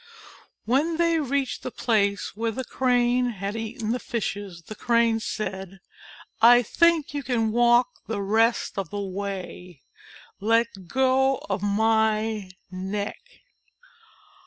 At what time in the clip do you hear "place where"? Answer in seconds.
1.69-2.49